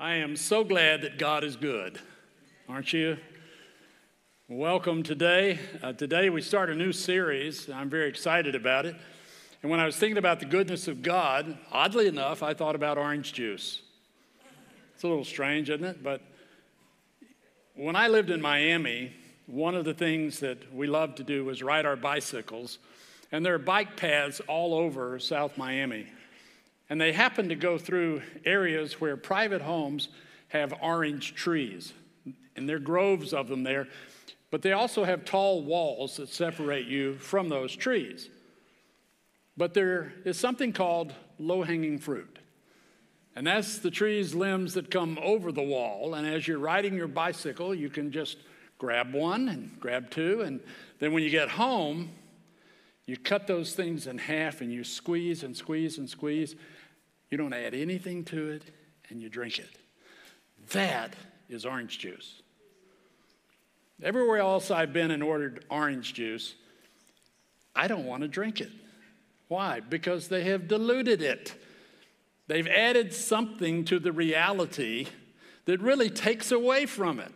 [0.00, 2.00] I am so glad that God is good,
[2.70, 3.18] aren't you?
[4.48, 5.58] Welcome today.
[5.82, 7.68] Uh, today we start a new series.
[7.68, 8.96] I'm very excited about it.
[9.62, 12.96] And when I was thinking about the goodness of God, oddly enough, I thought about
[12.96, 13.82] orange juice.
[14.94, 16.02] It's a little strange, isn't it?
[16.02, 16.22] But
[17.74, 19.12] when I lived in Miami,
[19.44, 22.78] one of the things that we loved to do was ride our bicycles.
[23.32, 26.06] And there are bike paths all over South Miami.
[26.90, 30.08] And they happen to go through areas where private homes
[30.48, 31.92] have orange trees,
[32.56, 33.86] and there are groves of them there.
[34.50, 38.28] But they also have tall walls that separate you from those trees.
[39.56, 42.38] But there is something called low hanging fruit.
[43.36, 46.14] And that's the tree's limbs that come over the wall.
[46.14, 48.38] And as you're riding your bicycle, you can just
[48.78, 50.40] grab one and grab two.
[50.40, 50.58] And
[50.98, 52.10] then when you get home,
[53.06, 56.56] you cut those things in half and you squeeze and squeeze and squeeze.
[57.30, 58.62] You don't add anything to it
[59.08, 59.70] and you drink it.
[60.72, 61.14] That
[61.48, 62.42] is orange juice.
[64.02, 66.54] Everywhere else I've been and ordered orange juice,
[67.74, 68.70] I don't want to drink it.
[69.48, 69.80] Why?
[69.80, 71.54] Because they have diluted it.
[72.46, 75.06] They've added something to the reality
[75.66, 77.32] that really takes away from it.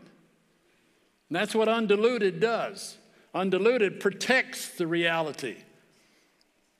[1.28, 2.98] And that's what undiluted does.
[3.34, 5.56] Undiluted protects the reality.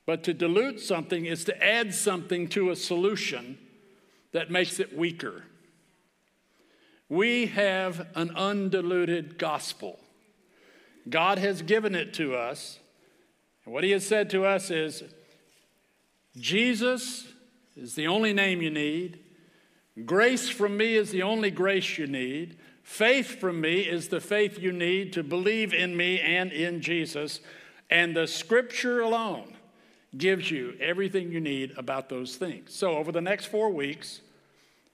[0.05, 3.57] But to dilute something is to add something to a solution
[4.33, 5.43] that makes it weaker.
[7.09, 9.99] We have an undiluted gospel.
[11.09, 12.79] God has given it to us.
[13.63, 15.03] And what He has said to us is
[16.35, 17.27] Jesus
[17.75, 19.19] is the only name you need.
[20.05, 22.57] Grace from me is the only grace you need.
[22.83, 27.39] Faith from me is the faith you need to believe in me and in Jesus.
[27.89, 29.54] And the scripture alone
[30.17, 32.73] gives you everything you need about those things.
[32.73, 34.21] So, over the next four weeks,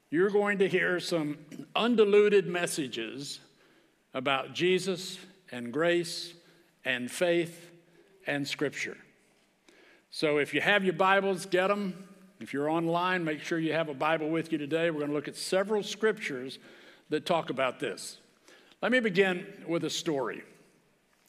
[0.10, 1.38] you're going to hear some
[1.76, 3.40] undiluted messages
[4.14, 5.18] about Jesus
[5.52, 6.34] and grace
[6.84, 7.72] and faith
[8.28, 8.98] and Scripture.
[10.10, 12.08] So, if you have your Bibles, get them.
[12.40, 14.90] If you're online, make sure you have a Bible with you today.
[14.90, 16.58] We're going to look at several scriptures
[17.10, 18.18] that talk about this.
[18.82, 20.42] Let me begin with a story.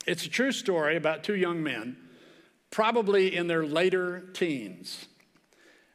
[0.07, 1.97] It's a true story about two young men
[2.73, 5.07] probably in their later teens.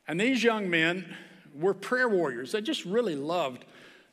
[0.08, 1.14] And these young men
[1.54, 2.54] were prayer warriors.
[2.54, 3.66] They just really loved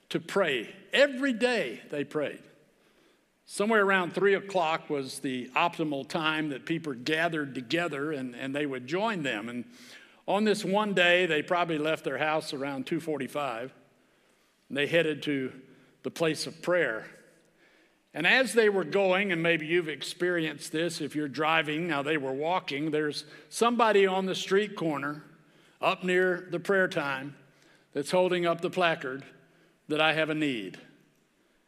[0.09, 0.75] to pray.
[0.93, 2.43] Every day they prayed.
[3.47, 8.65] Somewhere around three o'clock was the optimal time that people gathered together and, and they
[8.65, 9.51] would join them.
[9.51, 9.65] And
[10.27, 13.75] on this one day, they probably left their house around 245.
[14.71, 15.53] And they headed to
[16.03, 17.07] the place of prayer.
[18.15, 22.17] And as they were going, and maybe you've experienced this if you're driving, now they
[22.17, 25.25] were walking, there's somebody on the street corner
[25.83, 27.35] up near the prayer time
[27.93, 29.25] that's holding up the placard
[29.89, 30.79] that I have a need.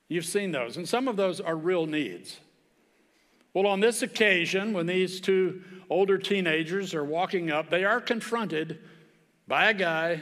[0.09, 2.39] You've seen those, and some of those are real needs.
[3.53, 8.79] Well, on this occasion, when these two older teenagers are walking up, they are confronted
[9.49, 10.21] by a guy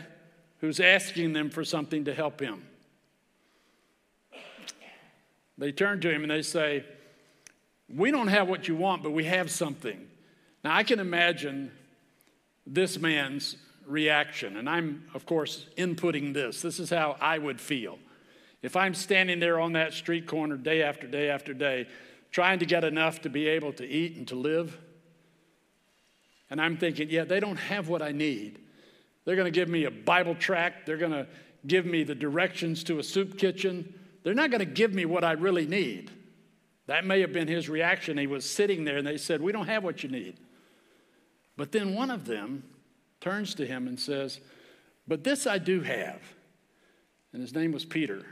[0.61, 2.65] who's asking them for something to help him.
[5.59, 6.85] They turn to him and they say,
[7.89, 10.09] We don't have what you want, but we have something.
[10.63, 11.71] Now, I can imagine
[12.67, 13.57] this man's
[13.87, 16.63] reaction, and I'm, of course, inputting this.
[16.63, 17.99] This is how I would feel.
[18.63, 21.87] If I'm standing there on that street corner day after day after day,
[22.31, 24.79] trying to get enough to be able to eat and to live,
[26.49, 28.59] and I'm thinking, yeah, they don't have what I need.
[29.25, 31.27] They're going to give me a Bible tract, they're going to
[31.67, 33.93] give me the directions to a soup kitchen.
[34.25, 36.11] They're not going to give me what I really need.
[36.87, 38.19] That may have been his reaction.
[38.19, 40.39] He was sitting there and they said, We don't have what you need.
[41.57, 42.65] But then one of them
[43.21, 44.41] turns to him and says,
[45.07, 46.21] But this I do have.
[47.33, 48.25] And his name was Peter.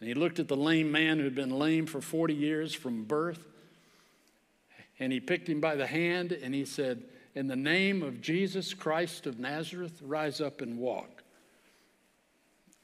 [0.00, 3.04] And he looked at the lame man who had been lame for 40 years from
[3.04, 3.44] birth.
[5.00, 7.02] And he picked him by the hand and he said,
[7.34, 11.17] In the name of Jesus Christ of Nazareth, rise up and walk.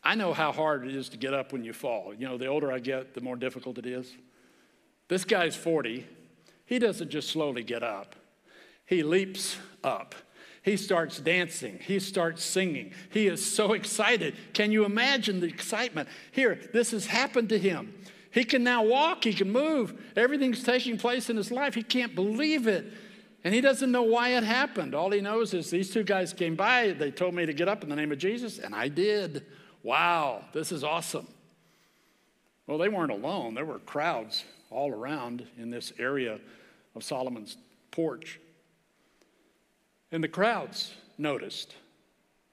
[0.05, 2.13] I know how hard it is to get up when you fall.
[2.15, 4.13] You know, the older I get, the more difficult it is.
[5.09, 6.07] This guy's 40.
[6.67, 8.15] He doesn't just slowly get up,
[8.87, 10.15] he leaps up.
[10.63, 11.79] He starts dancing.
[11.79, 12.95] He starts singing.
[13.11, 14.35] He is so excited.
[14.55, 16.09] Can you imagine the excitement?
[16.33, 17.93] Here, this has happened to him.
[18.31, 19.93] He can now walk, he can move.
[20.17, 21.75] Everything's taking place in his life.
[21.75, 22.91] He can't believe it.
[23.45, 24.95] And he doesn't know why it happened.
[24.95, 27.83] All he knows is these two guys came by, they told me to get up
[27.83, 29.45] in the name of Jesus, and I did.
[29.85, 31.29] Wow, this is awesome.
[32.67, 33.55] Well, they weren't alone.
[33.55, 36.41] There were crowds all around in this area
[36.97, 37.57] of Solomon's
[37.93, 38.41] porch.
[40.11, 41.77] And the crowds noticed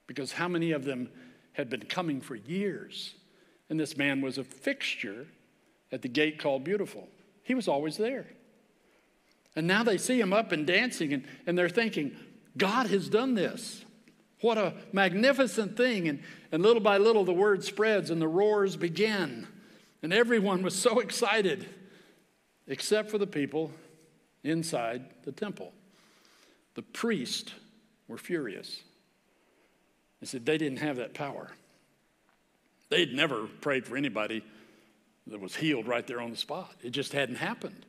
[0.06, 1.08] because how many of them
[1.52, 3.14] had been coming for years.
[3.70, 5.26] And this man was a fixture
[5.90, 7.08] at the gate called Beautiful.
[7.42, 8.26] He was always there.
[9.54, 12.16] And now they see him up and dancing, and, and they're thinking,
[12.56, 13.84] God has done this.
[14.42, 16.08] What a magnificent thing.
[16.08, 19.46] And, and little by little, the word spreads and the roars begin.
[20.02, 21.66] And everyone was so excited,
[22.66, 23.72] except for the people
[24.44, 25.72] inside the temple.
[26.74, 27.52] The priests
[28.08, 28.82] were furious.
[30.20, 31.50] They said they didn't have that power.
[32.90, 34.44] They'd never prayed for anybody
[35.28, 36.74] that was healed right there on the spot.
[36.82, 37.86] It just hadn't happened.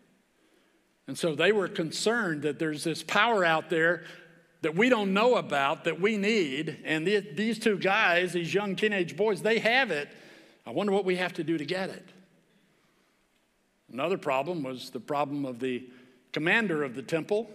[1.08, 4.04] And so they were concerned that there's this power out there
[4.63, 6.77] that we don't know about that we need.
[6.86, 10.07] And these two guys, these young teenage boys, they have it.
[10.65, 12.10] I wonder what we have to do to get it.
[13.92, 15.83] Another problem was the problem of the
[16.31, 17.51] commander of the temple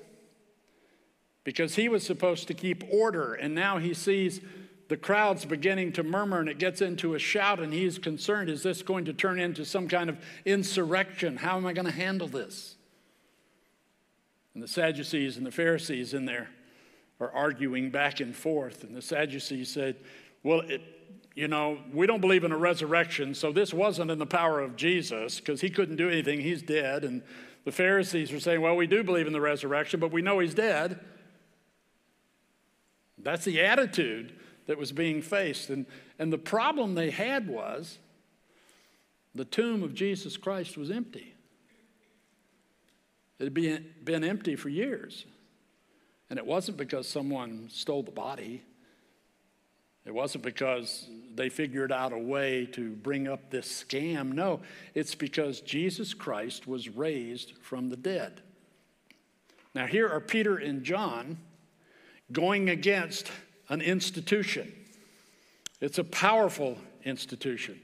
[1.45, 4.43] because he was supposed to keep order, and now he sees
[4.89, 8.63] the crowd's beginning to murmur and it gets into a shout, and he's concerned is
[8.63, 11.39] this going to turn into some kind of insurrection?
[11.39, 12.77] How am I going to handle this?
[14.53, 16.51] And the Sadducees and the Pharisees in there
[17.21, 19.97] are arguing back and forth, and the Sadducees said,
[20.43, 20.83] Well, it,
[21.35, 24.77] you know, we don't believe in a resurrection, so this wasn't in the power of
[24.77, 27.05] Jesus because he couldn't do anything, he's dead.
[27.05, 27.23] And
[27.65, 30.55] the Pharisees were saying, Well, we do believe in the resurrection, but we know he's
[30.55, 31.01] dead.
[33.19, 34.33] That's the attitude
[34.67, 35.71] that was being faced.
[35.71, 35.87] And,
[36.19, 37.99] and the problem they had was
[39.35, 41.35] the tomb of Jesus Christ was empty.
[43.39, 45.27] It had been, been empty for years.
[46.31, 48.63] And it wasn't because someone stole the body.
[50.05, 54.33] It wasn't because they figured out a way to bring up this scam.
[54.33, 54.61] No,
[54.95, 58.41] it's because Jesus Christ was raised from the dead.
[59.75, 61.39] Now, here are Peter and John
[62.33, 63.31] going against
[63.69, 64.73] an institution.
[65.81, 67.81] It's a powerful institution.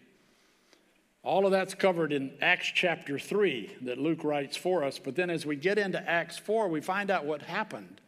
[1.22, 4.98] All of that's covered in Acts chapter 3 that Luke writes for us.
[4.98, 8.00] But then as we get into Acts 4, we find out what happened.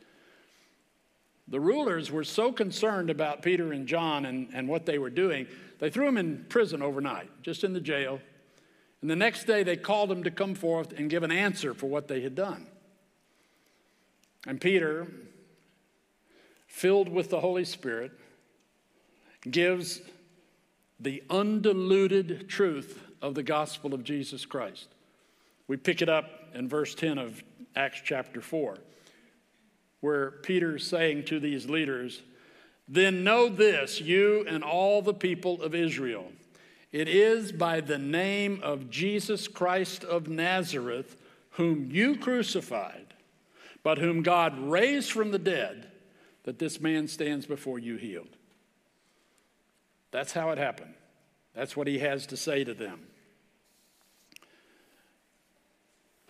[1.49, 5.47] The rulers were so concerned about Peter and John and, and what they were doing,
[5.79, 8.21] they threw them in prison overnight, just in the jail.
[9.01, 11.87] And the next day, they called them to come forth and give an answer for
[11.87, 12.67] what they had done.
[14.47, 15.07] And Peter
[16.67, 18.13] filled with the Holy Spirit,
[19.51, 20.01] gives
[21.01, 24.89] the undiluted truth of the gospel of Jesus Christ.
[25.69, 27.43] We pick it up in verse 10 of
[27.75, 28.79] Acts chapter 4,
[30.07, 32.23] where Peter's saying to these leaders,
[32.87, 36.31] Then know this, you and all the people of Israel.
[36.93, 41.21] It is by the name of Jesus Christ of Nazareth,
[41.51, 43.15] whom you crucified,
[43.83, 45.89] but whom God raised from the dead
[46.45, 48.37] that this man stands before you healed.
[50.13, 50.95] That's how it happened.
[51.53, 53.09] That's what he has to say to them.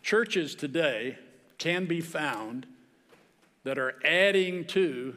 [0.02, 1.18] Churches today
[1.58, 2.66] can be found
[3.66, 5.12] that are adding to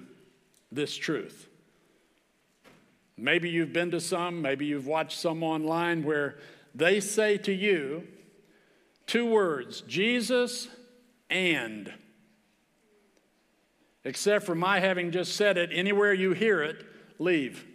[0.71, 1.47] this truth.
[3.15, 6.39] Maybe you've been to some, maybe you've watched some online where
[6.73, 8.07] they say to you
[9.05, 10.67] two words Jesus
[11.29, 11.93] and
[14.03, 16.83] except for my having just said it, anywhere you hear it,
[17.19, 17.67] leave.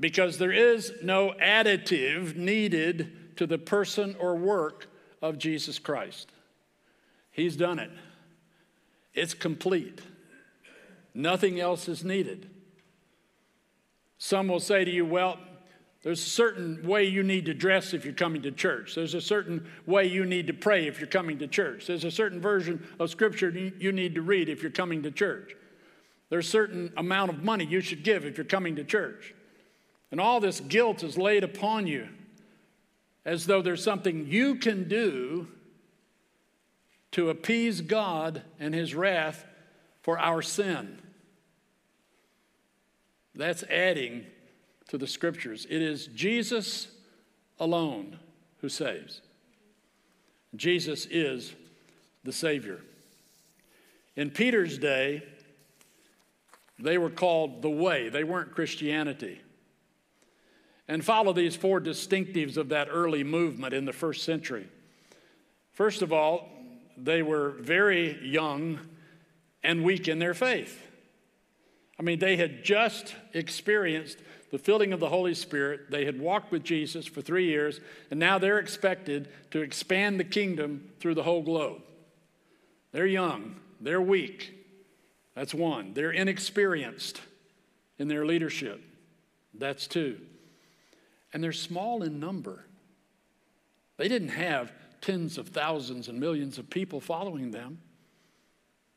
[0.00, 4.88] Because there is no additive needed to the person or work
[5.22, 6.32] of Jesus Christ.
[7.30, 7.92] He's done it,
[9.14, 10.00] it's complete.
[11.14, 12.48] Nothing else is needed.
[14.18, 15.38] Some will say to you, well,
[16.02, 18.94] there's a certain way you need to dress if you're coming to church.
[18.94, 21.86] There's a certain way you need to pray if you're coming to church.
[21.86, 25.54] There's a certain version of scripture you need to read if you're coming to church.
[26.30, 29.34] There's a certain amount of money you should give if you're coming to church.
[30.10, 32.08] And all this guilt is laid upon you
[33.24, 35.48] as though there's something you can do
[37.12, 39.44] to appease God and his wrath
[40.02, 40.98] for our sin.
[43.34, 44.26] That's adding
[44.88, 45.66] to the scriptures.
[45.68, 46.88] It is Jesus
[47.58, 48.18] alone
[48.60, 49.20] who saves.
[50.56, 51.54] Jesus is
[52.24, 52.80] the Savior.
[54.16, 55.22] In Peter's day,
[56.78, 59.40] they were called the Way, they weren't Christianity.
[60.88, 64.66] And follow these four distinctives of that early movement in the first century.
[65.72, 66.48] First of all,
[67.04, 68.80] they were very young
[69.62, 70.80] and weak in their faith.
[71.98, 74.18] I mean, they had just experienced
[74.50, 75.90] the filling of the Holy Spirit.
[75.90, 77.80] They had walked with Jesus for three years,
[78.10, 81.82] and now they're expected to expand the kingdom through the whole globe.
[82.92, 84.56] They're young, they're weak.
[85.34, 85.94] That's one.
[85.94, 87.20] They're inexperienced
[87.98, 88.82] in their leadership.
[89.54, 90.20] That's two.
[91.32, 92.66] And they're small in number.
[93.96, 97.78] They didn't have tens of thousands and millions of people following them.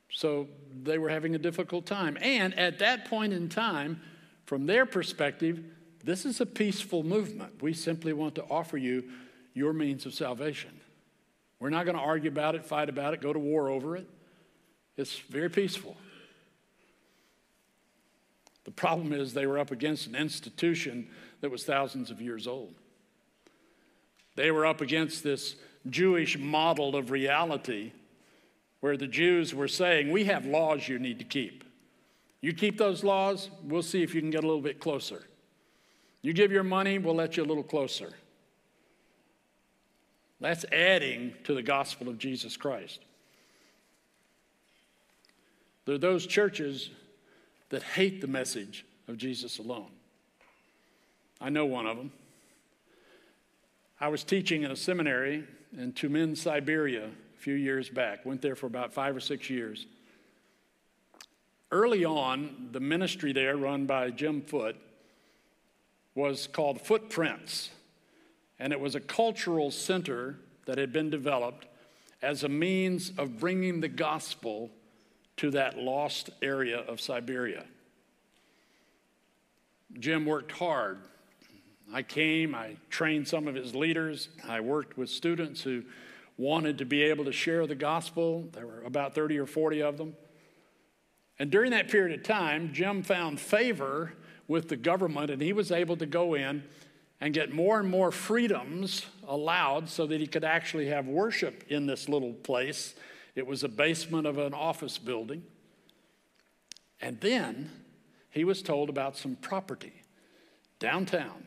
[0.10, 0.48] So
[0.84, 2.18] they were having a difficult time.
[2.22, 4.02] And at that point in time,
[4.46, 5.64] from their perspective,
[6.04, 7.62] this is a peaceful movement.
[7.62, 9.06] We simply want to offer you
[9.54, 10.80] your means of salvation.
[11.60, 14.08] We're not going to argue about it, fight about it, go to war over it.
[14.98, 15.96] It's very peaceful.
[18.66, 21.08] The problem is they were up against an institution
[21.42, 22.76] that was thousands of years old.
[24.36, 25.56] They were up against this
[25.90, 27.92] Jewish model of reality
[28.80, 31.64] where the Jews were saying, We have laws you need to keep.
[32.42, 35.24] You keep those laws, we'll see if you can get a little bit closer.
[36.22, 38.12] You give your money, we'll let you a little closer.
[40.42, 43.00] That's adding to the gospel of Jesus Christ.
[45.86, 46.90] There are those churches
[47.70, 49.92] that hate the message of Jesus alone.
[51.40, 52.12] I know one of them.
[54.00, 55.46] I was teaching in a seminary
[55.78, 58.26] in Tyumen, Siberia, a few years back.
[58.26, 59.86] Went there for about five or six years.
[61.72, 64.76] Early on, the ministry there, run by Jim Foote,
[66.16, 67.72] was called Footprints,
[68.60, 71.66] and it was a cultural center that had been developed
[72.22, 74.70] as a means of bringing the gospel
[75.38, 77.66] to that lost area of Siberia.
[80.00, 81.00] Jim worked hard.
[81.94, 85.84] I came, I trained some of his leaders, I worked with students who
[86.38, 88.50] wanted to be able to share the gospel.
[88.52, 90.16] There were about 30 or 40 of them.
[91.38, 94.14] And during that period of time, Jim found favor
[94.48, 96.64] with the government, and he was able to go in
[97.22, 101.86] and get more and more freedoms allowed so that he could actually have worship in
[101.86, 102.96] this little place
[103.36, 105.44] it was a basement of an office building.
[107.02, 107.72] And then
[108.30, 109.94] he was told about some property
[110.80, 111.46] downtown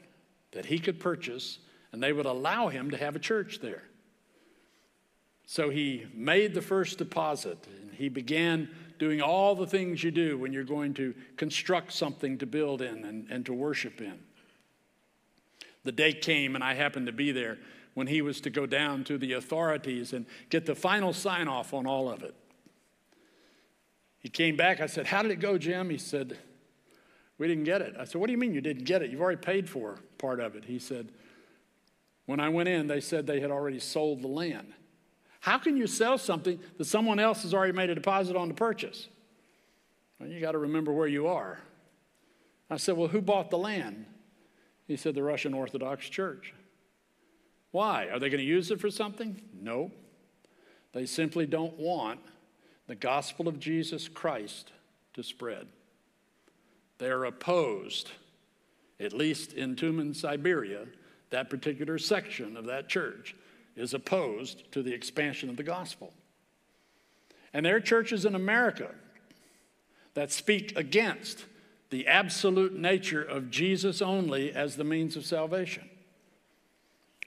[0.56, 1.58] that he could purchase,
[1.92, 3.82] and they would allow him to have a church there.
[5.44, 10.38] So he made the first deposit, and he began doing all the things you do
[10.38, 14.18] when you're going to construct something to build in and, and to worship in.
[15.84, 17.58] The day came, and I happened to be there
[17.92, 21.74] when he was to go down to the authorities and get the final sign off
[21.74, 22.34] on all of it.
[24.18, 24.80] He came back.
[24.80, 25.90] I said, How did it go, Jim?
[25.90, 26.38] He said,
[27.38, 27.94] We didn't get it.
[27.98, 29.10] I said, What do you mean you didn't get it?
[29.10, 30.64] You've already paid for part of it.
[30.64, 31.10] He said,
[32.24, 34.72] When I went in, they said they had already sold the land.
[35.40, 38.54] How can you sell something that someone else has already made a deposit on to
[38.54, 39.08] purchase?
[40.18, 41.60] Well, you got to remember where you are.
[42.70, 44.06] I said, Well, who bought the land?
[44.86, 46.54] He said, The Russian Orthodox Church.
[47.70, 48.08] Why?
[48.08, 49.42] Are they going to use it for something?
[49.60, 49.90] No.
[50.92, 52.20] They simply don't want
[52.86, 54.72] the gospel of Jesus Christ
[55.12, 55.66] to spread.
[56.98, 58.10] They're opposed,
[58.98, 60.86] at least in Tyumen, Siberia,
[61.30, 63.34] that particular section of that church
[63.76, 66.12] is opposed to the expansion of the gospel.
[67.52, 68.90] And there are churches in America
[70.14, 71.44] that speak against
[71.90, 75.88] the absolute nature of Jesus only as the means of salvation.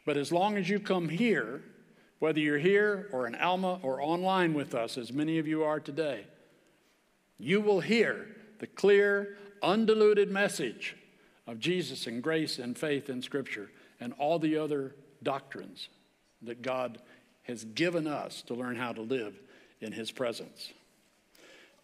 [0.05, 1.61] But as long as you come here,
[2.17, 5.79] whether you're here or in Alma or online with us, as many of you are
[5.79, 6.25] today,
[7.37, 8.27] you will hear
[8.59, 10.95] the clear, undiluted message
[11.47, 15.89] of Jesus and grace and faith in Scripture and all the other doctrines
[16.41, 16.99] that God
[17.43, 19.39] has given us to learn how to live
[19.81, 20.71] in His presence.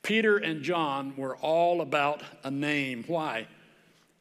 [0.04, 3.04] Peter and John were all about a name.
[3.08, 3.48] Why?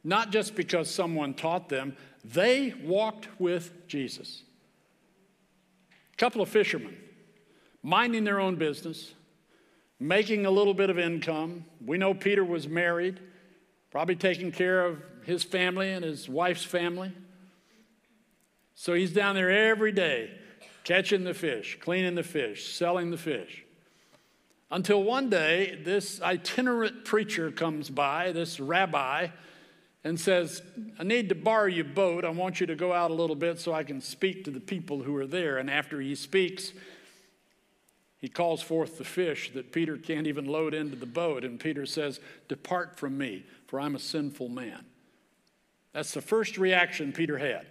[0.02, 4.42] Not just because someone taught them, they walked with Jesus.
[6.12, 6.96] A couple of fishermen,
[7.82, 9.12] minding their own business,
[10.00, 11.64] making a little bit of income.
[11.84, 13.20] We know Peter was married,
[13.94, 17.12] probably taking care of his family and his wife's family.
[18.74, 20.32] So he's down there every day,
[20.82, 23.64] catching the fish, cleaning the fish, selling the fish.
[24.68, 29.28] Until one day, this itinerant preacher comes by, this rabbi,
[30.02, 30.60] and says,
[30.98, 32.24] I need to borrow your boat.
[32.24, 34.58] I want you to go out a little bit so I can speak to the
[34.58, 35.58] people who are there.
[35.58, 36.72] And after he speaks,
[38.24, 41.44] he calls forth the fish that Peter can't even load into the boat.
[41.44, 44.84] And Peter says, Depart from me, for I'm a sinful man.
[45.92, 47.66] That's the first reaction Peter had,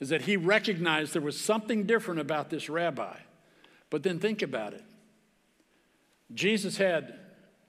[0.00, 3.16] is that he recognized there was something different about this rabbi.
[3.88, 4.82] But then think about it
[6.34, 7.20] Jesus had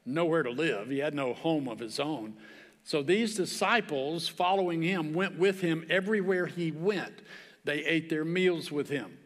[0.03, 2.37] nowhere to live, he had no home of his own.
[2.83, 7.21] So these disciples following him went with him everywhere he went.
[7.65, 9.19] They ate their meals with him.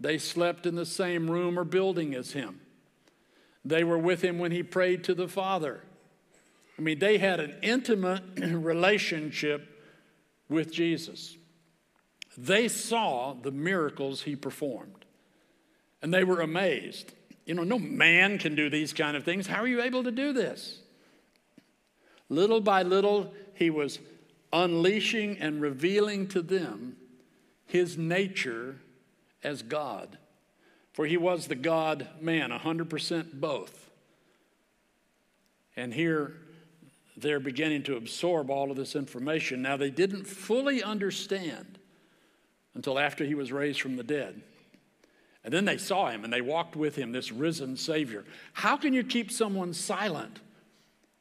[0.00, 2.62] They slept in the same room or building as him.
[3.64, 5.82] They were with him when he prayed to the Father.
[6.78, 9.82] I mean, they had an intimate relationship
[10.48, 11.36] with Jesus.
[12.36, 15.06] They saw the miracles he performed
[16.02, 17.12] and they were amazed.
[17.46, 19.46] You know, no man can do these kind of things.
[19.46, 20.80] How are you able to do this?
[22.28, 23.98] Little by little, he was
[24.52, 26.96] unleashing and revealing to them
[27.64, 28.76] his nature
[29.42, 30.18] as God.
[30.92, 33.90] For he was the God man, 100% both.
[35.76, 36.36] And here
[37.16, 39.62] they're beginning to absorb all of this information.
[39.62, 41.78] Now, they didn't fully understand
[42.74, 44.42] until after he was raised from the dead.
[45.42, 48.24] And then they saw him and they walked with him, this risen Savior.
[48.52, 50.40] How can you keep someone silent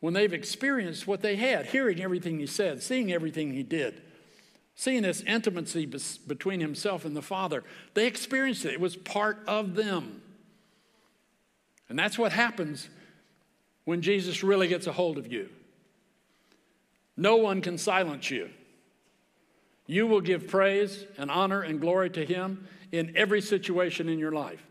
[0.02, 4.02] when they've experienced what they had, hearing everything he said, seeing everything he did,
[4.76, 5.86] seeing this intimacy
[6.28, 7.64] between himself and the Father?
[7.94, 10.22] They experienced it, it was part of them.
[11.88, 12.90] And that's what happens
[13.86, 15.50] when Jesus really gets a hold of you.
[17.18, 18.50] No one can silence you.
[19.88, 24.32] You will give praise and honor and glory to Him in every situation in your
[24.32, 24.66] life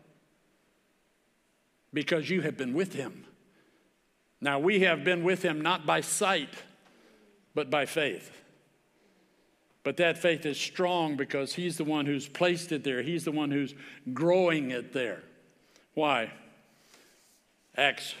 [1.93, 3.25] because you have been with Him.
[4.41, 6.53] Now, we have been with Him not by sight,
[7.55, 8.41] but by faith.
[9.83, 13.31] But that faith is strong because He's the one who's placed it there, He's the
[13.31, 13.73] one who's
[14.13, 15.23] growing it there.
[15.93, 16.31] Why?
[17.77, 18.13] Acts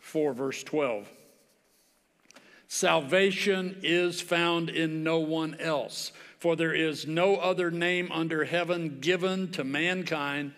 [0.00, 1.08] 4, verse 12.
[2.68, 9.00] Salvation is found in no one else, for there is no other name under heaven
[9.00, 10.52] given to mankind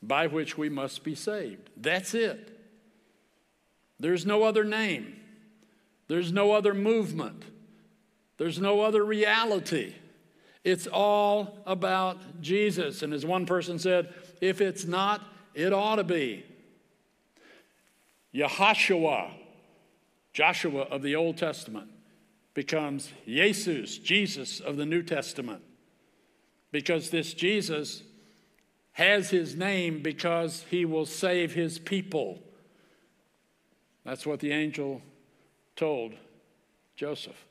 [0.00, 1.68] by which we must be saved.
[1.76, 2.56] That's it.
[3.98, 5.16] There's no other name,
[6.06, 7.42] there's no other movement,
[8.38, 9.94] there's no other reality.
[10.62, 13.02] It's all about Jesus.
[13.02, 15.22] And as one person said, if it's not,
[15.54, 16.44] it ought to be.
[18.34, 19.30] Yahashua
[20.32, 21.90] Joshua of the Old Testament
[22.54, 25.62] becomes Jesus, Jesus of the New Testament.
[26.72, 28.02] Because this Jesus
[28.92, 32.38] has his name because he will save his people.
[34.04, 35.02] That's what the angel
[35.76, 36.12] told
[36.96, 37.46] Joseph.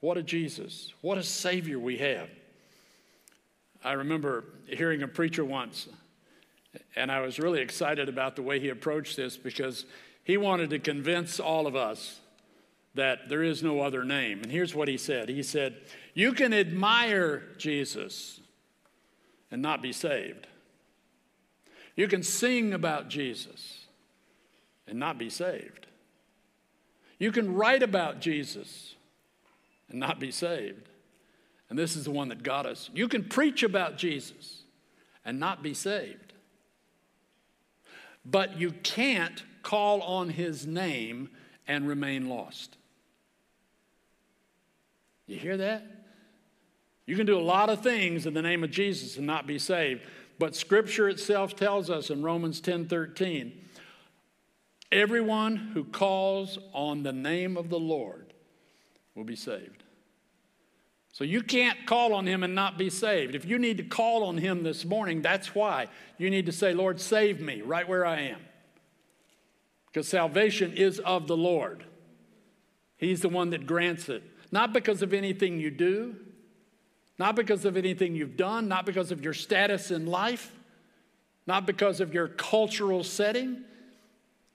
[0.00, 0.92] What a Jesus.
[1.00, 2.28] What a Savior we have.
[3.82, 5.88] I remember hearing a preacher once,
[6.96, 9.84] and I was really excited about the way he approached this because
[10.24, 12.20] he wanted to convince all of us
[12.94, 14.40] that there is no other name.
[14.42, 15.76] And here's what he said He said,
[16.14, 18.40] You can admire Jesus
[19.50, 20.46] and not be saved.
[21.96, 23.86] You can sing about Jesus
[24.86, 25.86] and not be saved.
[27.18, 28.94] You can write about Jesus
[29.88, 30.88] and not be saved.
[31.68, 32.90] And this is the one that got us.
[32.94, 34.62] You can preach about Jesus
[35.24, 36.29] and not be saved.
[38.24, 41.30] But you can't call on his name
[41.66, 42.76] and remain lost.
[45.26, 45.86] You hear that?
[47.06, 49.58] You can do a lot of things in the name of Jesus and not be
[49.58, 50.02] saved.
[50.38, 53.52] But scripture itself tells us in Romans 10 13,
[54.90, 58.32] everyone who calls on the name of the Lord
[59.14, 59.79] will be saved.
[61.12, 63.34] So you can't call on him and not be saved.
[63.34, 65.88] If you need to call on him this morning, that's why.
[66.18, 68.40] You need to say, Lord, save me right where I am.
[69.86, 71.84] Because salvation is of the Lord.
[72.96, 74.22] He's the one that grants it.
[74.52, 76.16] Not because of anything you do,
[77.18, 80.52] not because of anything you've done, not because of your status in life,
[81.46, 83.64] not because of your cultural setting.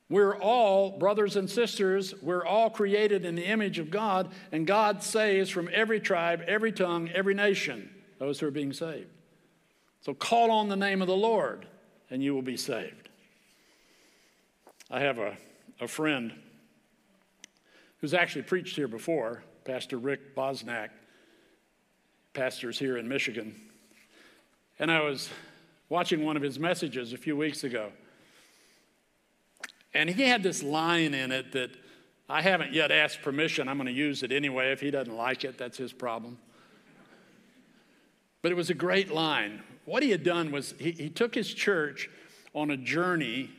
[0.09, 2.13] We're all brothers and sisters.
[2.21, 6.71] We're all created in the image of God, and God saves from every tribe, every
[6.71, 7.89] tongue, every nation
[8.19, 9.09] those who are being saved.
[10.01, 11.67] So call on the name of the Lord,
[12.09, 13.09] and you will be saved.
[14.89, 15.35] I have a,
[15.81, 16.31] a friend
[17.99, 20.89] who's actually preached here before, Pastor Rick Bosnack,
[22.33, 23.55] pastors here in Michigan.
[24.77, 25.29] And I was
[25.89, 27.91] watching one of his messages a few weeks ago.
[29.95, 31.71] And he had this line in it that
[32.27, 33.69] I haven't yet asked permission.
[33.69, 34.71] I'm going to use it anyway.
[34.73, 36.37] If he doesn't like it, that's his problem.
[38.41, 39.63] But it was a great line.
[39.85, 42.09] What he had done was he, he took his church
[42.53, 43.51] on a journey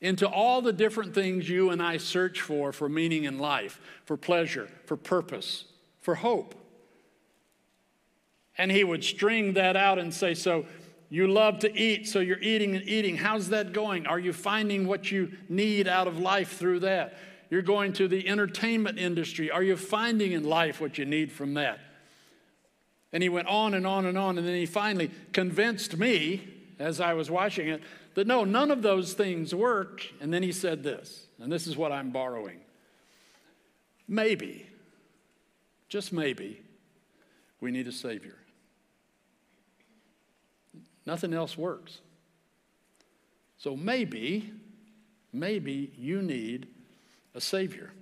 [0.00, 4.16] into all the different things you and I search for for meaning in life, for
[4.16, 5.64] pleasure, for purpose,
[6.00, 6.54] for hope.
[8.56, 10.64] And he would string that out and say, So
[11.08, 13.16] you love to eat, so you're eating and eating.
[13.16, 14.06] How's that going?
[14.06, 17.16] Are you finding what you need out of life through that?
[17.48, 19.50] You're going to the entertainment industry.
[19.50, 21.78] Are you finding in life what you need from that?
[23.12, 27.00] And he went on and on and on, and then he finally convinced me as
[27.00, 27.82] I was watching it
[28.14, 30.02] that no, none of those things work.
[30.20, 32.58] And then he said this, and this is what I'm borrowing.
[34.08, 34.66] Maybe,
[35.88, 36.62] just maybe,
[37.60, 38.36] we need a Savior.
[41.06, 42.00] Nothing else works.
[43.58, 44.52] So maybe,
[45.32, 46.66] maybe you need
[47.34, 47.92] a Savior.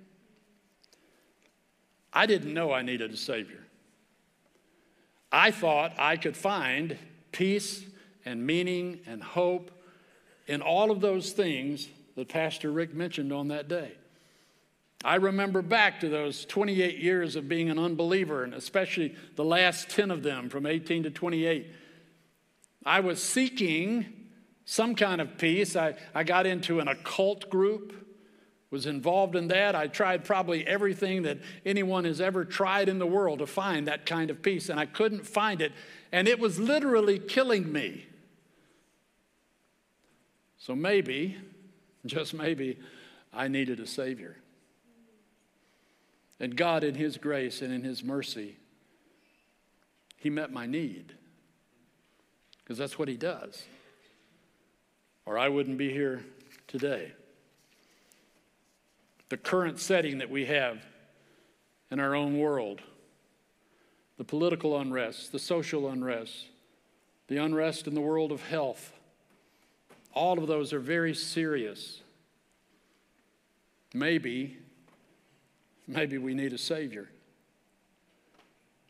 [2.11, 3.63] I didn't know I needed a Savior.
[5.31, 6.97] I thought I could find
[7.31, 7.85] peace
[8.23, 9.71] and meaning and hope
[10.47, 13.91] in all of those things that Pastor Rick mentioned on that day.
[15.03, 19.89] I remember back to those 28 years of being an unbeliever, and especially the last
[19.89, 21.67] 10 of them from 18 to 28.
[22.85, 24.05] I was seeking
[24.65, 25.75] some kind of peace.
[25.75, 27.93] I, I got into an occult group,
[28.69, 29.75] was involved in that.
[29.75, 34.05] I tried probably everything that anyone has ever tried in the world to find that
[34.05, 35.71] kind of peace, and I couldn't find it.
[36.11, 38.05] And it was literally killing me.
[40.57, 41.37] So maybe,
[42.05, 42.77] just maybe,
[43.33, 44.37] I needed a Savior.
[46.39, 48.57] And God, in His grace and in His mercy,
[50.17, 51.13] He met my need.
[52.65, 53.63] Because that's what He does.
[55.25, 56.25] Or I wouldn't be here
[56.67, 57.13] today.
[59.29, 60.83] The current setting that we have
[61.91, 62.81] in our own world,
[64.17, 66.47] the political unrest, the social unrest,
[67.27, 68.91] the unrest in the world of health,
[70.13, 72.01] all of those are very serious.
[73.93, 74.57] Maybe,
[75.87, 77.09] maybe we need a Savior.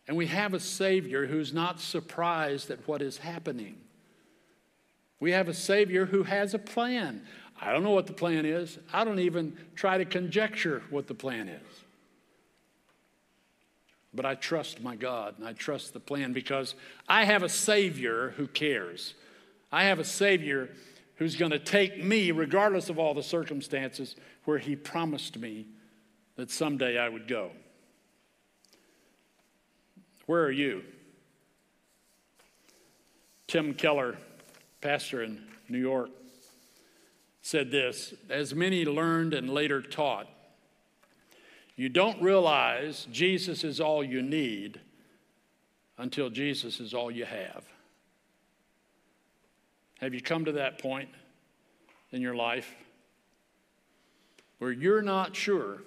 [0.07, 3.77] And we have a Savior who's not surprised at what is happening.
[5.19, 7.25] We have a Savior who has a plan.
[7.59, 8.77] I don't know what the plan is.
[8.93, 11.61] I don't even try to conjecture what the plan is.
[14.13, 16.75] But I trust my God and I trust the plan because
[17.07, 19.13] I have a Savior who cares.
[19.71, 20.69] I have a Savior
[21.15, 25.65] who's going to take me, regardless of all the circumstances, where He promised me
[26.35, 27.51] that someday I would go.
[30.25, 30.83] Where are you?
[33.47, 34.17] Tim Keller,
[34.81, 36.09] pastor in New York,
[37.41, 40.27] said this As many learned and later taught,
[41.75, 44.79] you don't realize Jesus is all you need
[45.97, 47.65] until Jesus is all you have.
[49.99, 51.09] Have you come to that point
[52.11, 52.73] in your life
[54.59, 55.81] where you're not sure?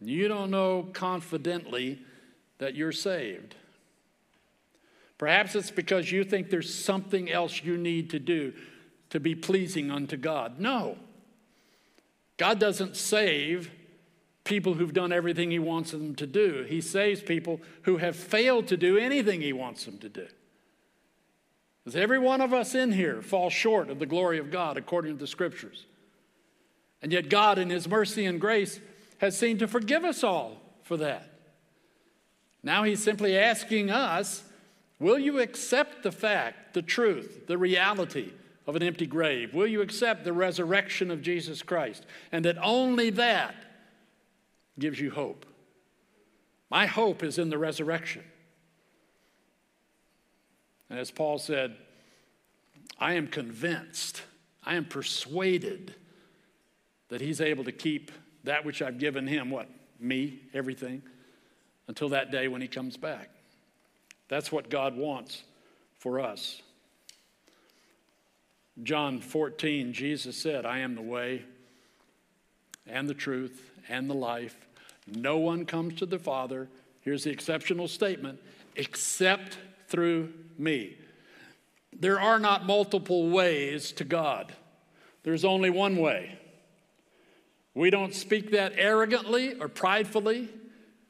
[0.00, 2.00] You don't know confidently
[2.58, 3.54] that you're saved.
[5.18, 8.52] Perhaps it's because you think there's something else you need to do
[9.10, 10.58] to be pleasing unto God.
[10.58, 10.98] No.
[12.36, 13.70] God doesn't save
[14.44, 18.68] people who've done everything He wants them to do, He saves people who have failed
[18.68, 20.26] to do anything He wants them to do.
[21.84, 25.14] Because every one of us in here falls short of the glory of God according
[25.14, 25.86] to the scriptures.
[27.00, 28.80] And yet, God, in His mercy and grace,
[29.18, 31.35] has seen to forgive us all for that.
[32.66, 34.42] Now He's simply asking us
[34.98, 38.32] will you accept the fact, the truth, the reality
[38.66, 39.54] of an empty grave?
[39.54, 42.04] Will you accept the resurrection of Jesus Christ?
[42.32, 43.54] And that only that
[44.80, 45.46] gives you hope.
[46.68, 48.24] My hope is in the resurrection.
[50.90, 51.76] And as Paul said,
[52.98, 54.22] I am convinced,
[54.64, 55.94] I am persuaded
[57.10, 58.10] that he's able to keep
[58.42, 59.68] that which I've given him, what?
[60.00, 61.02] Me, everything,
[61.88, 63.30] until that day when he comes back.
[64.28, 65.42] That's what God wants
[65.98, 66.60] for us.
[68.82, 71.44] John 14, Jesus said, I am the way
[72.86, 74.56] and the truth and the life.
[75.06, 76.68] No one comes to the Father,
[77.00, 78.40] here's the exceptional statement,
[78.74, 80.96] except through me.
[81.98, 84.52] There are not multiple ways to God,
[85.22, 86.38] there's only one way.
[87.74, 90.48] We don't speak that arrogantly or pridefully.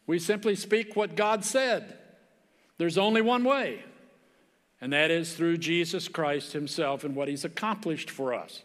[0.06, 1.98] We simply speak what God said.
[2.78, 3.82] There's only one way,
[4.80, 8.62] and that is through Jesus Christ Himself and what He's accomplished for us.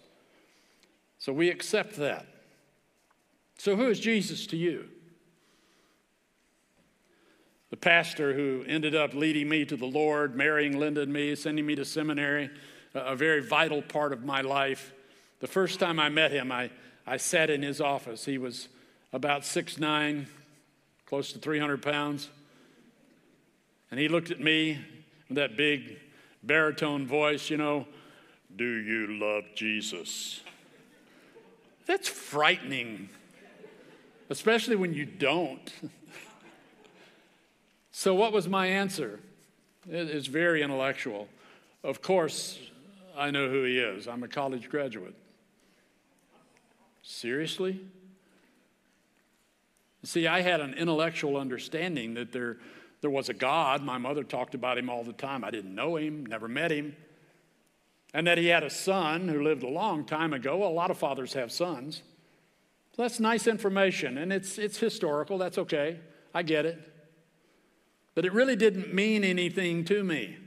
[1.18, 2.26] So we accept that.
[3.58, 4.90] So, who is Jesus to you?
[7.72, 11.66] the pastor who ended up leading me to the Lord, marrying Linda and me, sending
[11.66, 12.52] me to seminary,
[12.94, 14.94] a very vital part of my life.
[15.40, 16.70] The first time I met him, I,
[17.08, 18.26] I sat in his office.
[18.26, 18.68] He was
[19.14, 20.28] about six nine,
[21.12, 22.30] close to 300 pounds.
[23.92, 24.80] And he looked at me
[25.28, 26.00] with that big
[26.42, 27.86] baritone voice, you know,
[28.56, 30.40] do you love Jesus?
[31.86, 33.10] That's frightening,
[34.30, 35.70] especially when you don't.
[37.92, 39.20] So, what was my answer?
[39.90, 41.28] It's very intellectual.
[41.84, 42.58] Of course,
[43.18, 44.08] I know who he is.
[44.08, 45.16] I'm a college graduate.
[47.04, 47.82] Seriously?
[50.04, 52.58] See, I had an intellectual understanding that there,
[53.02, 53.84] there was a God.
[53.84, 55.44] My mother talked about him all the time.
[55.44, 56.96] I didn't know him, never met him.
[58.14, 60.66] And that he had a son who lived a long time ago.
[60.66, 62.02] a lot of fathers have sons.
[62.96, 65.38] So that's nice information, and it's, it's historical.
[65.38, 66.00] That's okay.
[66.34, 66.80] I get it.
[68.16, 70.38] But it really didn't mean anything to me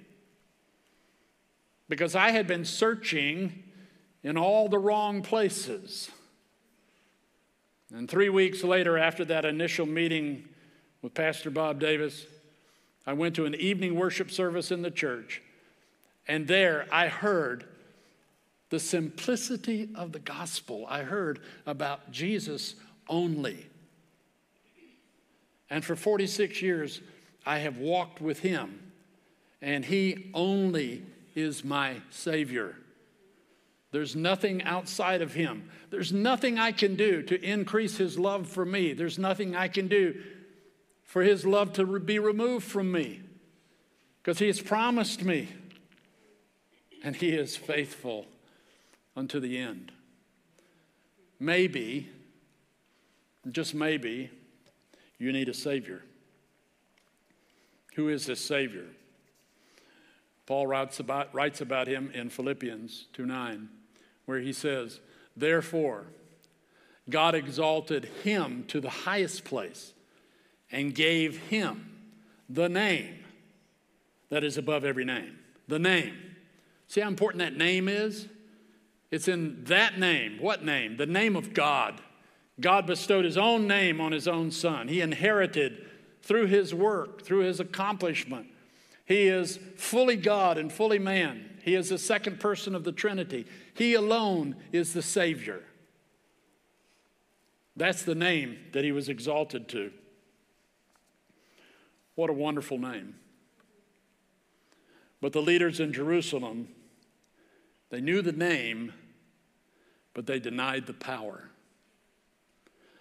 [1.88, 3.62] because I had been searching
[4.22, 6.10] in all the wrong places.
[7.96, 10.48] And three weeks later, after that initial meeting
[11.00, 12.26] with Pastor Bob Davis,
[13.07, 15.40] I went to an evening worship service in the church.
[16.26, 17.64] And there I heard
[18.70, 20.87] the simplicity of the gospel.
[20.88, 22.74] I heard about Jesus
[23.09, 23.66] only.
[25.70, 27.00] And for 46 years,
[27.46, 28.80] I have walked with him,
[29.62, 31.04] and he only
[31.37, 32.74] is my Savior.
[33.94, 35.70] There's nothing outside of him.
[35.90, 38.92] There's nothing I can do to increase his love for me.
[38.92, 40.20] There's nothing I can do
[41.04, 43.22] for his love to be removed from me
[44.20, 45.48] because he has promised me
[47.04, 48.26] and he is faithful
[49.14, 49.92] unto the end.
[51.38, 52.11] Maybe,
[53.48, 54.28] just maybe,
[55.20, 56.02] you need a Savior.
[57.94, 58.87] Who is this Savior?
[60.46, 63.68] Paul writes about, writes about him in Philippians 2 9
[64.26, 65.00] where he says,
[65.37, 66.04] Therefore,
[67.10, 69.92] God exalted him to the highest place
[70.70, 71.90] and gave him
[72.48, 73.24] the name
[74.30, 75.38] that is above every name.
[75.68, 76.14] The name.
[76.88, 78.28] See how important that name is?
[79.10, 80.38] It's in that name.
[80.40, 80.96] What name?
[80.96, 82.00] The name of God.
[82.60, 84.88] God bestowed his own name on his own son.
[84.88, 85.87] He inherited
[86.22, 88.46] through his work, through his accomplishment.
[89.04, 91.50] He is fully God and fully man.
[91.64, 93.46] He is the second person of the Trinity.
[93.72, 95.62] He alone is the Savior.
[97.74, 99.90] That's the name that he was exalted to.
[102.16, 103.14] What a wonderful name.
[105.22, 106.68] But the leaders in Jerusalem,
[107.88, 108.92] they knew the name,
[110.12, 111.48] but they denied the power.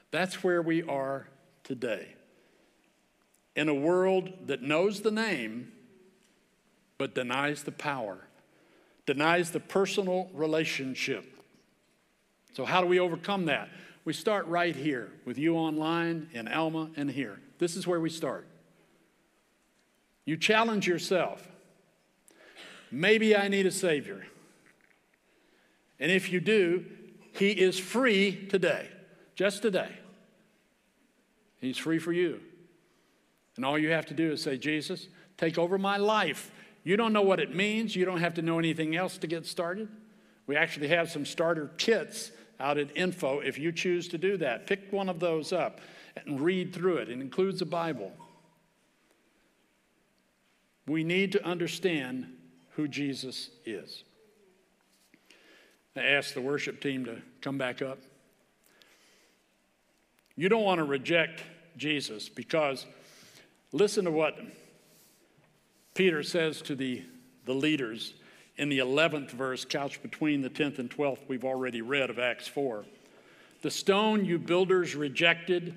[0.10, 1.28] That's where we are
[1.65, 2.15] today.
[3.58, 5.73] In a world that knows the name,
[6.97, 8.30] but denies the power
[9.05, 11.25] denies the personal relationship.
[12.53, 13.69] So, how do we overcome that?
[14.05, 17.39] We start right here with you online, in Alma, and here.
[17.57, 18.47] This is where we start.
[20.25, 21.47] You challenge yourself.
[22.91, 24.25] Maybe I need a Savior.
[25.99, 26.85] And if you do,
[27.33, 28.89] He is free today,
[29.35, 29.89] just today.
[31.59, 32.41] He's free for you.
[33.55, 36.51] And all you have to do is say, Jesus, take over my life.
[36.83, 37.95] You don't know what it means.
[37.95, 39.87] You don't have to know anything else to get started.
[40.47, 44.67] We actually have some starter kits out at info if you choose to do that.
[44.67, 45.79] Pick one of those up
[46.25, 47.09] and read through it.
[47.09, 48.11] It includes a Bible.
[50.85, 52.27] We need to understand
[52.75, 54.03] who Jesus is.
[55.95, 57.99] I asked the worship team to come back up.
[60.35, 61.43] You don't want to reject
[61.77, 62.85] Jesus because
[63.71, 64.37] listen to what
[65.93, 67.03] Peter says to the,
[67.45, 68.13] the leaders
[68.58, 72.47] in the 11th verse, couched between the 10th and 12th, we've already read of Acts
[72.47, 72.86] 4.
[73.62, 75.75] The stone you builders rejected,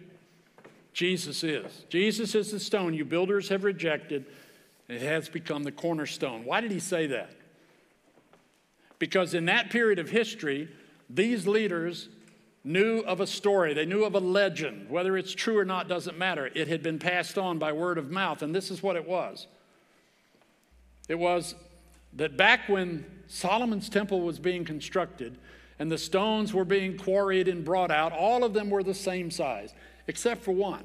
[0.92, 1.84] Jesus is.
[1.88, 4.26] Jesus is the stone you builders have rejected.
[4.88, 6.44] It has become the cornerstone.
[6.44, 7.30] Why did he say that?
[8.98, 10.68] Because in that period of history,
[11.08, 12.08] these leaders
[12.64, 14.90] knew of a story, they knew of a legend.
[14.90, 16.50] Whether it's true or not doesn't matter.
[16.54, 19.46] It had been passed on by word of mouth, and this is what it was
[21.08, 21.54] it was
[22.14, 25.38] that back when Solomon's temple was being constructed
[25.78, 29.30] and the stones were being quarried and brought out, all of them were the same
[29.30, 29.74] size,
[30.06, 30.84] except for one.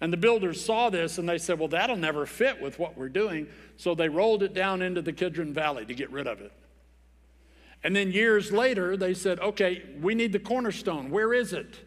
[0.00, 3.08] And the builders saw this and they said, Well, that'll never fit with what we're
[3.08, 3.48] doing.
[3.76, 6.52] So they rolled it down into the Kidron Valley to get rid of it.
[7.82, 11.10] And then years later, they said, Okay, we need the cornerstone.
[11.10, 11.86] Where is it?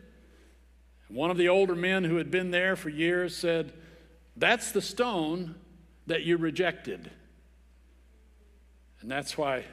[1.10, 3.72] one of the older men who had been there for years said,
[4.36, 5.56] That's the stone
[6.08, 7.10] that you rejected.
[9.02, 9.66] And that's why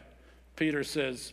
[0.57, 1.33] Peter says,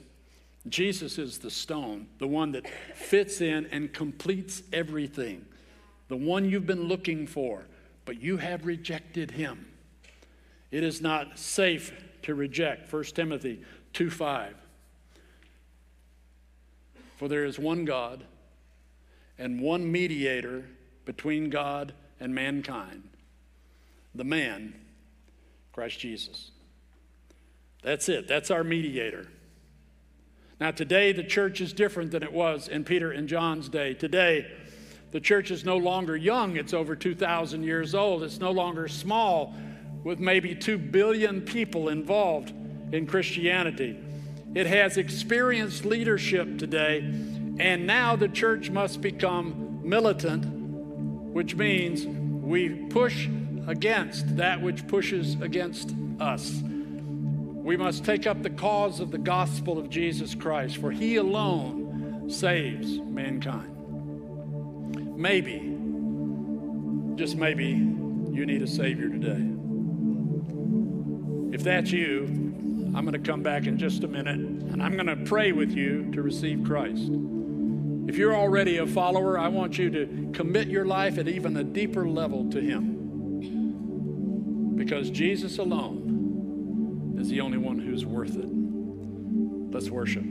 [0.69, 5.45] Jesus is the stone, the one that fits in and completes everything,
[6.07, 7.65] the one you've been looking for,
[8.05, 9.67] but you have rejected him.
[10.71, 11.91] It is not safe
[12.23, 12.91] to reject.
[12.91, 13.61] 1 Timothy
[13.93, 14.55] 2 5.
[17.17, 18.23] For there is one God
[19.37, 20.65] and one mediator
[21.05, 23.03] between God and mankind,
[24.13, 24.73] the man,
[25.77, 26.49] Christ Jesus.
[27.83, 28.27] That's it.
[28.27, 29.27] That's our mediator.
[30.59, 33.93] Now, today, the church is different than it was in Peter and John's day.
[33.93, 34.51] Today,
[35.11, 38.23] the church is no longer young, it's over 2,000 years old.
[38.23, 39.53] It's no longer small,
[40.03, 42.51] with maybe 2 billion people involved
[42.91, 43.99] in Christianity.
[44.55, 47.01] It has experienced leadership today,
[47.59, 50.43] and now the church must become militant,
[51.35, 53.27] which means we push
[53.67, 56.61] against that which pushes against us.
[56.63, 62.29] We must take up the cause of the gospel of Jesus Christ, for he alone
[62.29, 63.73] saves mankind.
[65.17, 65.59] Maybe,
[67.15, 69.43] just maybe, you need a Savior today.
[71.53, 72.25] If that's you,
[72.95, 75.71] I'm going to come back in just a minute and I'm going to pray with
[75.71, 77.09] you to receive Christ.
[78.07, 81.63] If you're already a follower, I want you to commit your life at even a
[81.63, 82.96] deeper level to Him.
[84.77, 88.47] Because Jesus alone is the only one who's worth it.
[89.73, 90.23] Let's worship.